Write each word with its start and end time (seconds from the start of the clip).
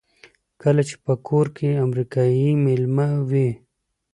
کله 0.61 0.81
چې 0.89 0.95
په 1.05 1.13
کور 1.27 1.45
کې 1.57 1.81
امریکایی 1.85 2.49
مېلمه 2.65 3.09
وي. 3.29 3.49